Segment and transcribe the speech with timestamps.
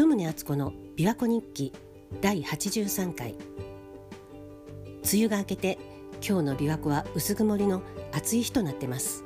[0.00, 1.74] 鳩宗敦子の琵琶湖日記
[2.22, 3.34] 第83回。
[5.02, 5.78] 梅雨が明けて
[6.26, 9.24] 今日の琵琶湖は薄曇りの暑い日となってます。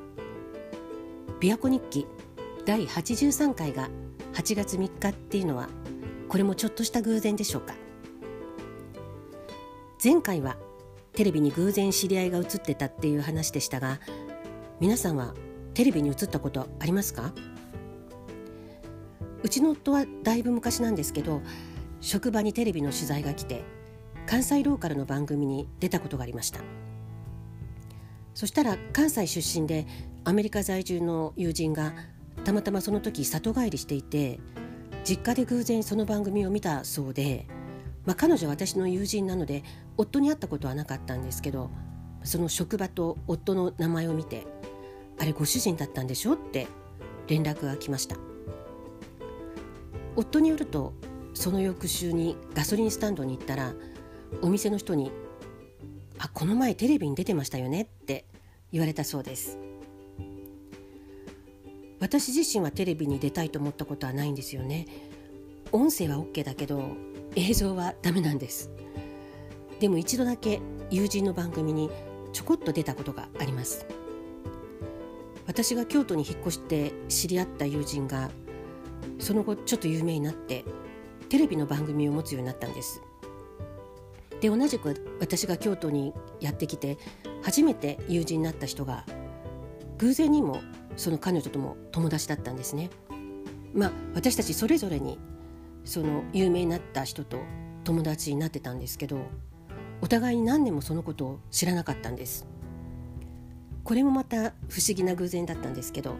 [1.39, 2.05] 琵琶湖日記
[2.65, 3.89] 第83回が
[4.33, 5.69] 8月3日っていうのは
[6.27, 7.73] これもちょっとした偶然でしょうか。
[10.03, 10.57] 前回は
[11.13, 14.01] テレビに偶然知り合いが映ってたっていう話でしたが
[14.81, 15.35] 皆さんは
[15.73, 17.31] テレビに映ったことありますか？
[19.45, 21.43] うちの夫はだいぶ昔なんですけど
[22.01, 23.63] 職場にテレビの取材が来て
[24.25, 26.61] 関西ローカルの番組に出たことがありました
[28.33, 29.85] そしたら関西出身で
[30.23, 31.93] アメリカ在住の友人が
[32.43, 34.39] たまたまその時里帰りしていて
[35.03, 37.45] 実家で偶然その番組を見たそうで、
[38.07, 39.63] まあ、彼女は私の友人なので
[39.95, 41.69] 夫に会ったことはなかったんですけど
[42.23, 44.47] その職場と夫の名前を見て
[45.21, 46.65] 「あれご主人だったんでしょ?」って
[47.27, 48.17] 連絡が来ました
[50.15, 50.93] 夫によると
[51.33, 53.73] その翌週にガソリンスタンドに行ったら
[54.41, 55.11] お店の人に
[56.17, 58.25] 「あこの前テレビに出てましたよね」って
[58.71, 59.57] 言われたそうです。
[61.99, 64.85] 私自身はテレビに出たいと思ったことはないんですよね。
[65.71, 66.83] 音声は OK だけど
[67.35, 68.69] 映像はダメなんです。
[69.79, 71.89] でも一度だけ友人の番組に
[72.31, 73.85] ちょこっと出たことがあります。
[75.47, 78.29] 私が京都に引っ越して知り合った友人が
[79.19, 80.65] その後ちょっと有名になって
[81.29, 83.01] テレビの番組を持つようになったんです。
[84.41, 86.97] で同じく私が京都にやってきて
[87.41, 89.05] 初めて友人になった人が
[89.97, 90.61] 偶然にも
[90.97, 92.89] その彼女とも友達だったんですね。
[93.73, 95.17] まあ私たちそれぞれに
[95.83, 97.39] その有名になった人と
[97.83, 99.19] 友達になってたんですけど
[100.01, 102.45] お互いに何年もそのことを知らなかったんです。
[103.83, 106.15] これもまた不思議な偶然だったんですけど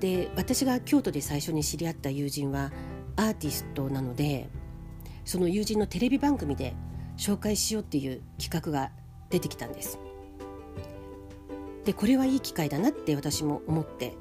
[0.00, 2.72] で私が京都で最初に知り合った友人は
[3.16, 4.48] アーティストなので
[5.24, 6.74] その友人のテレビ番組で
[7.16, 8.90] 紹介しようっていう企画が
[9.28, 9.98] 出てきたんです。
[11.84, 14.14] でこれはいい機会だなって私も思って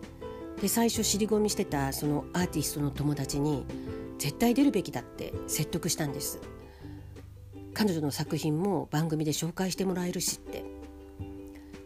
[0.61, 3.65] で最初尻込みしてたそのアーティストの友達に
[4.17, 6.39] 絶対出るべきだって説得したんです。
[7.73, 10.65] 彼女の作品も番組で紹介してもらえるしって。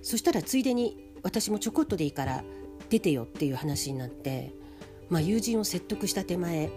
[0.01, 2.43] そしたらついでに私もちょこっとでいいから
[2.93, 4.53] 出てよっていう話になって、
[5.09, 6.69] まあ、友人を説得した手前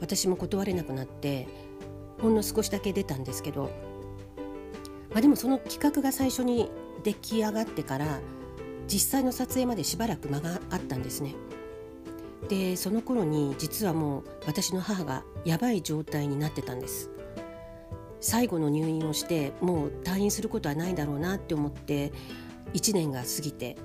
[0.00, 1.46] 私も断れなくなって
[2.20, 3.70] ほんの少しだけ出たんですけど、
[5.12, 6.72] まあ、でもその企画が最初に
[7.04, 8.18] 出来上がってから
[8.88, 11.36] 実際の撮影までしばらく間があったんですね。
[12.48, 17.08] でその頃に実はもう私の母がやばい状態になってたんです
[18.20, 22.12] 最後の入院をしてもう退院することはないだろうなって思って
[22.74, 23.78] 1年が過ぎて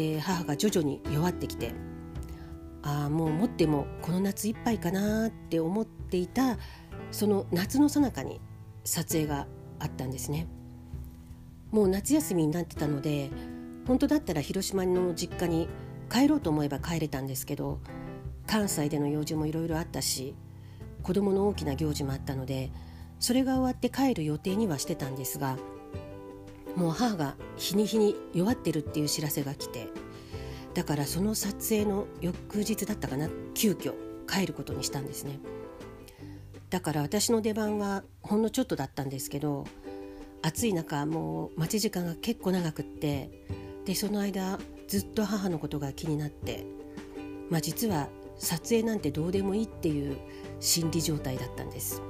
[0.00, 1.74] で母が徐々に弱ってきて
[2.82, 6.56] ああもう持ってもこの夏いっぱいかなって思っていた
[7.10, 8.40] その夏の最中に
[8.84, 9.46] 撮影が
[9.78, 10.46] あったんですね。
[11.70, 13.30] もう夏休みになってたので
[13.86, 15.68] 本当だったら広島の実家に
[16.10, 17.78] 帰ろうと思えば帰れたんですけど
[18.46, 20.34] 関西での用事もいろいろあったし
[21.04, 22.72] 子供の大きな行事もあったので
[23.20, 25.58] それが終わって帰る予定にはしてたんですが
[26.76, 29.88] もう母が日に日に弱ってるっていう知らせが来て
[30.74, 33.94] だからその撮影の翌日だったかな急遽
[34.26, 35.38] 帰ることにしたんですね
[36.70, 39.66] だから私の出番はほんのちょっとだったんですけど
[40.42, 43.30] 暑い中もう待ち時間が結構長くって
[43.84, 46.64] でその間ずっと母のことが気になって、
[47.50, 50.16] まあ、実は撮影なんてどうでもいいっていう
[50.60, 52.02] 心理状態だったんです。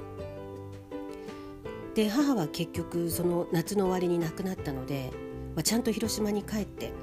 [1.95, 5.11] で母は結局その夏の終わりに亡くなったので、
[5.55, 6.93] まあ、ちゃんと広島に帰って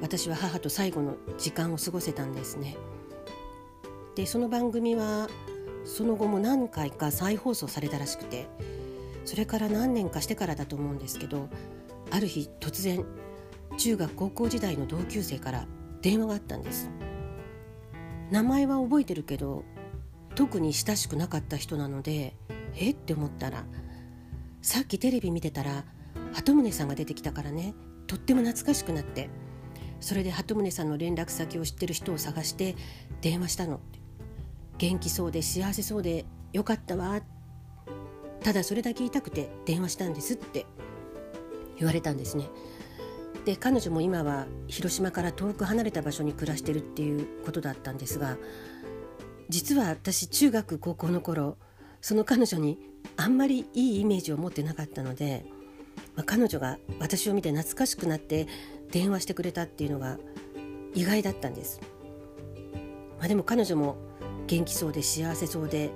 [0.00, 2.76] 私は母と最後の時間を過ごせたんですね。
[4.14, 5.28] でその番組は
[5.84, 8.46] その後も何回か再放送されたらしくて
[9.24, 11.48] それから何年かしてからだと思うんですけど
[12.10, 13.04] ある日突然
[13.78, 15.66] 中学高校時代の同級生から
[16.02, 16.90] 電話があったんです
[18.30, 19.64] 名前は覚えてるけど
[20.34, 22.36] 特に親しくなかった人なので
[22.76, 22.90] え？
[22.90, 23.64] って思ったら
[24.62, 25.84] さっきテレビ見てたら
[26.32, 27.74] 鳩宗さんが出てきたからね。
[28.06, 29.28] とっても懐かしくなって。
[30.00, 32.76] それで鳩宗さんの連絡先を知ってる人を探して
[33.20, 33.80] 電話したの。
[34.78, 37.20] 元気そうで幸せそうでよかったわ。
[38.42, 40.64] ただそれだけ言いたくて電話したんですって。
[41.76, 42.48] 言われたんですね。
[43.44, 48.36] で彼女も今は広島から遠く離れた場所に暮らしてるっていうことだったんですが
[49.48, 51.58] 実は私中学高校の頃
[52.00, 55.44] その彼女にあんまりいいイメージを持ってなかったので、
[56.16, 58.46] まあ、彼女が私を見て懐かしくなって
[58.90, 60.18] 電話してくれたっていうのが
[60.94, 61.80] 意外だったんです、
[63.18, 63.96] まあ、でも彼女も
[64.46, 65.90] 元気そうで幸せそうで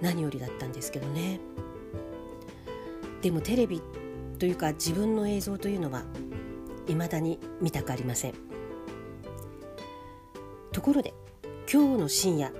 [0.00, 1.40] 何よりだったんですけどね。
[3.22, 3.82] でもテレビ
[4.38, 6.02] というか自分の映像というのは
[6.86, 8.34] 未だに見たくありません。
[10.72, 11.14] ところで
[11.72, 12.52] 今日の深夜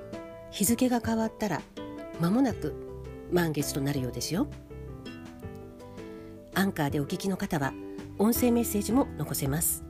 [0.51, 1.61] 日付が変わったら
[2.19, 2.86] 間もなく
[3.31, 4.47] 満月となるようですよ。
[6.55, 7.73] アンカーでお聞きの方は
[8.19, 9.85] 音声メッセージも残せます。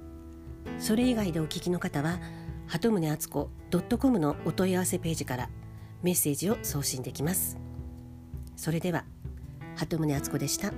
[0.79, 2.19] それ以外でお聞きの方は
[2.67, 3.51] 鳩宗敦子
[3.99, 5.51] .com のお問い合わせページから
[6.03, 7.57] メッセージを送信できます。
[8.57, 9.05] それでは
[9.77, 10.73] 鳩宗敦子でした。